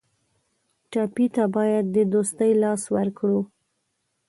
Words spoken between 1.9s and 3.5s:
د دوستۍ لاس ورکړو.